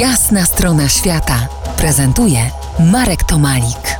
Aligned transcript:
Jasna 0.00 0.44
strona 0.44 0.88
świata 0.88 1.48
prezentuje 1.76 2.50
Marek 2.78 3.24
Tomalik. 3.24 3.98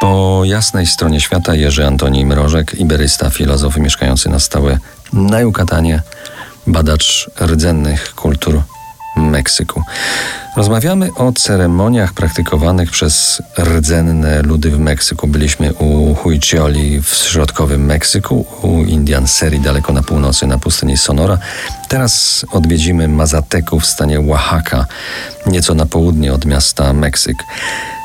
Po 0.00 0.42
jasnej 0.44 0.86
stronie 0.86 1.20
świata 1.20 1.54
Jerzy 1.54 1.86
Antoni 1.86 2.26
Mrożek, 2.26 2.74
iberysta, 2.74 3.30
filozof 3.30 3.76
mieszkający 3.76 4.28
na 4.28 4.38
stałe 4.38 4.78
na 5.12 5.40
Jukatanie, 5.40 6.02
badacz 6.66 7.30
rdzennych 7.40 8.14
kultur 8.14 8.62
Meksyku. 9.16 9.82
Rozmawiamy 10.56 11.14
o 11.14 11.32
ceremoniach 11.32 12.12
praktykowanych 12.12 12.90
przez 12.90 13.42
rdzenne 13.58 14.42
ludy 14.42 14.70
w 14.70 14.78
Meksyku. 14.78 15.26
Byliśmy 15.26 15.74
u 15.74 16.14
Huichioli 16.14 17.02
w 17.02 17.08
środkowym 17.08 17.84
Meksyku, 17.84 18.46
u 18.62 18.82
Indian 18.82 19.28
Seri 19.28 19.60
daleko 19.60 19.92
na 19.92 20.02
północy 20.02 20.46
na 20.46 20.58
pustyni 20.58 20.96
Sonora. 20.96 21.38
Teraz 21.88 22.44
odwiedzimy 22.52 23.08
Mazateku 23.08 23.80
w 23.80 23.86
stanie 23.86 24.20
Oaxaca, 24.20 24.86
nieco 25.46 25.74
na 25.74 25.86
południe 25.86 26.32
od 26.32 26.44
miasta 26.44 26.92
Meksyk. 26.92 27.36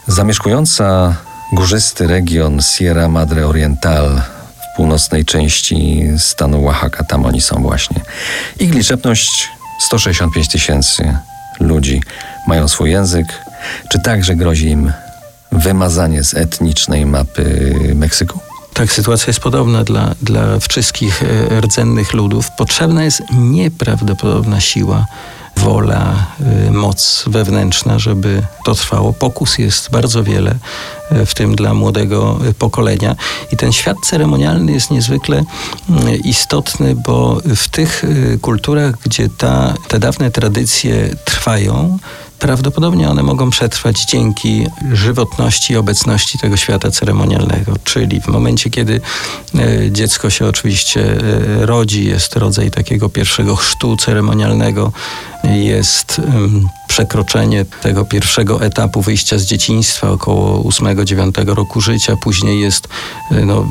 Zamieszkująca 0.07 1.15
górzysty 1.53 2.07
region 2.07 2.61
Sierra 2.61 3.07
Madre 3.07 3.47
Oriental 3.47 4.21
w 4.73 4.77
północnej 4.77 5.25
części 5.25 6.03
stanu 6.17 6.67
Oaxaca, 6.67 7.03
tam 7.03 7.25
oni 7.25 7.41
są 7.41 7.61
właśnie. 7.61 8.01
Ich 8.59 8.73
liczebność 8.73 9.49
165 9.79 10.47
tysięcy 10.47 11.17
ludzi 11.61 12.01
mają 12.47 12.67
swój 12.67 12.91
język. 12.91 13.45
Czy 13.89 13.99
także 13.99 14.35
grozi 14.35 14.67
im 14.67 14.91
wymazanie 15.51 16.23
z 16.23 16.33
etnicznej 16.33 17.05
mapy 17.05 17.75
Meksyku? 17.95 18.39
Tak, 18.73 18.91
sytuacja 18.91 19.27
jest 19.27 19.39
podobna 19.39 19.83
dla, 19.83 20.15
dla 20.21 20.59
wszystkich 20.59 21.23
e, 21.23 21.61
rdzennych 21.61 22.13
ludów. 22.13 22.51
Potrzebna 22.57 23.03
jest 23.03 23.21
nieprawdopodobna 23.31 24.61
siła, 24.61 25.05
wola, 25.63 26.27
e, 26.67 26.71
moc 26.71 27.23
wewnętrzna, 27.27 27.99
żeby 27.99 28.41
to 28.65 28.75
trwało. 28.75 29.13
Pokus 29.13 29.57
jest 29.57 29.91
bardzo 29.91 30.23
wiele, 30.23 30.55
e, 31.11 31.25
w 31.25 31.33
tym 31.33 31.55
dla 31.55 31.73
młodego 31.73 32.39
pokolenia. 32.59 33.15
I 33.51 33.57
ten 33.57 33.71
świat 33.71 33.97
ceremonialny 34.05 34.71
jest 34.71 34.91
niezwykle 34.91 35.43
istotny, 36.23 36.95
bo 36.95 37.41
w 37.55 37.67
tych 37.67 38.03
kulturach, 38.41 38.95
gdzie 39.05 39.29
ta, 39.29 39.73
te 39.87 39.99
dawne 39.99 40.31
tradycje 40.31 41.15
trwają, 41.25 41.97
prawdopodobnie 42.41 43.09
one 43.09 43.23
mogą 43.23 43.49
przetrwać 43.49 44.05
dzięki 44.05 44.67
żywotności 44.93 45.73
i 45.73 45.77
obecności 45.77 46.37
tego 46.37 46.57
świata 46.57 46.91
ceremonialnego. 46.91 47.73
Czyli 47.83 48.21
w 48.21 48.27
momencie, 48.27 48.69
kiedy 48.69 49.01
e, 49.55 49.91
dziecko 49.91 50.29
się 50.29 50.45
oczywiście 50.47 51.01
e, 51.01 51.65
rodzi, 51.65 52.05
jest 52.05 52.35
rodzaj 52.35 52.71
takiego 52.71 53.09
pierwszego 53.09 53.55
chrztu 53.55 53.97
ceremonialnego, 53.97 54.91
jest 55.43 56.21
przekroczenie 57.01 57.65
tego 57.65 58.05
pierwszego 58.05 58.61
etapu 58.61 59.01
wyjścia 59.01 59.37
z 59.37 59.43
dzieciństwa, 59.43 60.09
około 60.09 60.69
8-9 60.69 61.55
roku 61.55 61.81
życia. 61.81 62.15
Później 62.15 62.59
jest 62.59 62.87
e, 63.31 63.45
no, 63.45 63.67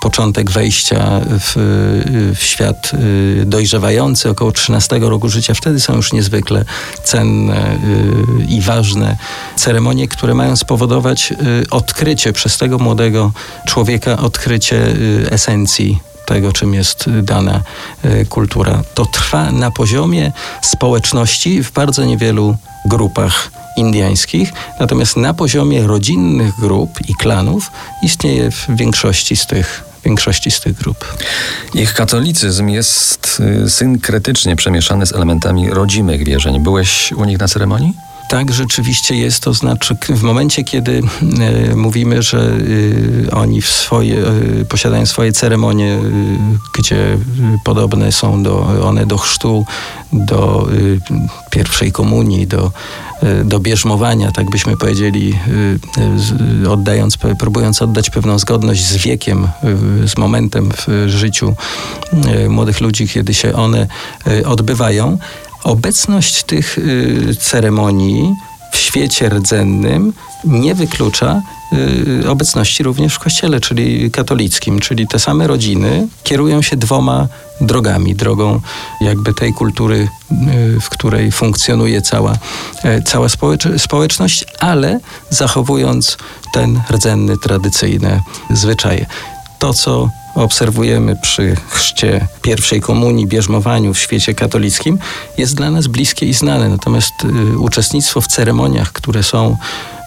początek 0.00 0.50
wejścia 0.50 1.20
w, 1.26 1.52
w 2.34 2.42
świat 2.42 2.92
dojrzewający, 3.46 4.30
około 4.30 4.52
13 4.52 4.98
roku 4.98 5.28
życia. 5.28 5.54
Wtedy 5.54 5.80
są 5.80 5.96
już 5.96 6.12
niezwykle 6.12 6.64
cenne 7.04 7.78
i 8.48 8.60
ważne 8.60 9.16
ceremonie, 9.56 10.08
które 10.08 10.34
mają 10.34 10.56
spowodować 10.56 11.34
odkrycie 11.70 12.32
przez 12.32 12.58
tego 12.58 12.78
młodego 12.78 13.32
człowieka, 13.66 14.18
odkrycie 14.18 14.86
esencji 15.30 16.13
tego, 16.26 16.52
czym 16.52 16.74
jest 16.74 17.04
dana 17.22 17.60
y, 18.04 18.26
kultura. 18.26 18.82
To 18.94 19.06
trwa 19.06 19.52
na 19.52 19.70
poziomie 19.70 20.32
społeczności 20.62 21.62
w 21.62 21.72
bardzo 21.72 22.04
niewielu 22.04 22.56
grupach 22.84 23.50
indyjskich, 23.76 24.52
natomiast 24.80 25.16
na 25.16 25.34
poziomie 25.34 25.86
rodzinnych 25.86 26.60
grup 26.60 26.90
i 27.08 27.14
klanów 27.14 27.70
istnieje 28.02 28.50
w 28.50 28.66
większości 28.68 29.36
z 29.36 29.46
tych 29.46 29.84
większości 30.04 30.50
z 30.50 30.60
tych 30.60 30.74
grup. 30.74 31.16
Ich 31.74 31.94
katolicyzm 31.94 32.68
jest 32.68 33.42
synkretycznie 33.68 34.56
przemieszany 34.56 35.06
z 35.06 35.12
elementami 35.12 35.70
rodzimych 35.70 36.24
wierzeń. 36.24 36.60
Byłeś 36.60 37.12
u 37.12 37.24
nich 37.24 37.38
na 37.38 37.48
ceremonii? 37.48 37.92
Tak, 38.28 38.52
rzeczywiście 38.52 39.16
jest. 39.16 39.42
To 39.42 39.54
znaczy, 39.54 39.96
w 40.08 40.22
momencie, 40.22 40.64
kiedy 40.64 41.02
e, 41.70 41.76
mówimy, 41.76 42.22
że 42.22 42.52
e, 43.28 43.30
oni 43.30 43.62
w 43.62 43.68
swoje, 43.68 44.26
e, 44.26 44.64
posiadają 44.64 45.06
swoje 45.06 45.32
ceremonie, 45.32 45.98
gdzie 46.78 47.18
podobne 47.64 48.12
są 48.12 48.42
do, 48.42 48.86
one 48.86 49.06
do 49.06 49.18
chrztu, 49.18 49.64
do 50.12 50.68
pierwszej 51.50 51.92
komunii, 51.92 52.46
do, 52.46 52.72
do 53.44 53.60
bierzmowania, 53.60 54.32
tak 54.32 54.50
byśmy 54.50 54.76
powiedzieli, 54.76 55.38
oddając, 56.70 57.16
próbując 57.38 57.82
oddać 57.82 58.10
pewną 58.10 58.38
zgodność 58.38 58.84
z 58.86 58.96
wiekiem, 58.96 59.48
z 60.06 60.16
momentem 60.16 60.70
w 60.72 61.08
życiu 61.08 61.54
młodych 62.48 62.80
ludzi, 62.80 63.08
kiedy 63.08 63.34
się 63.34 63.52
one 63.52 63.86
odbywają. 64.44 65.18
Obecność 65.64 66.42
tych 66.42 66.78
y, 66.78 67.36
ceremonii 67.40 68.34
w 68.72 68.76
świecie 68.76 69.28
rdzennym 69.28 70.12
nie 70.44 70.74
wyklucza 70.74 71.42
y, 72.22 72.30
obecności 72.30 72.82
również 72.82 73.14
w 73.14 73.18
kościele, 73.18 73.60
czyli 73.60 74.10
katolickim, 74.10 74.80
czyli 74.80 75.08
te 75.08 75.18
same 75.18 75.46
rodziny 75.46 76.08
kierują 76.22 76.62
się 76.62 76.76
dwoma 76.76 77.28
drogami. 77.60 78.14
Drogą 78.14 78.60
jakby 79.00 79.34
tej 79.34 79.52
kultury, 79.52 80.08
y, 80.76 80.80
w 80.80 80.88
której 80.88 81.32
funkcjonuje 81.32 82.02
cała, 82.02 82.32
e, 82.82 83.02
cała 83.02 83.28
społeczność, 83.76 84.44
ale 84.60 85.00
zachowując 85.30 86.16
ten 86.52 86.80
rdzenny, 86.90 87.38
tradycyjne 87.38 88.20
zwyczaje. 88.50 89.06
To, 89.58 89.74
co 89.74 90.08
obserwujemy 90.34 91.16
przy 91.16 91.56
chrzcie 91.68 92.26
pierwszej 92.42 92.80
komunii, 92.80 93.26
bierzmowaniu 93.26 93.94
w 93.94 93.98
świecie 93.98 94.34
katolickim, 94.34 94.98
jest 95.38 95.54
dla 95.54 95.70
nas 95.70 95.86
bliskie 95.86 96.26
i 96.26 96.34
znane. 96.34 96.68
Natomiast 96.68 97.14
y, 97.24 97.58
uczestnictwo 97.58 98.20
w 98.20 98.26
ceremoniach, 98.26 98.92
które 98.92 99.22
są 99.22 99.56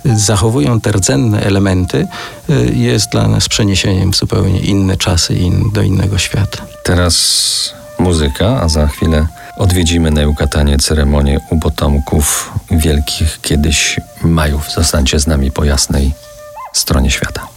zachowują 0.05 0.81
te 0.81 0.91
rdzenne 0.91 1.43
elementy, 1.43 2.07
y, 2.49 2.73
jest 2.75 3.09
dla 3.09 3.27
nas 3.27 3.49
przeniesieniem 3.49 4.11
w 4.11 4.15
zupełnie 4.15 4.59
inne 4.59 4.97
czasy 4.97 5.35
i 5.35 5.51
do 5.73 5.81
innego 5.81 6.17
świata. 6.17 6.63
Teraz 6.83 7.73
muzyka, 7.99 8.61
a 8.61 8.69
za 8.69 8.87
chwilę 8.87 9.27
odwiedzimy 9.57 10.11
na 10.11 10.21
Jukatanie 10.21 10.77
ceremonię 10.77 11.39
u 11.49 11.59
potomków 11.59 12.51
wielkich 12.71 13.39
kiedyś 13.41 13.99
Majów. 14.21 14.71
Zostańcie 14.71 15.19
z 15.19 15.27
nami 15.27 15.51
po 15.51 15.63
jasnej 15.63 16.13
stronie 16.73 17.11
świata. 17.11 17.56